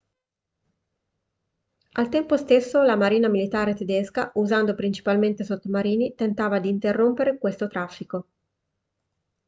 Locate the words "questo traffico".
7.37-8.27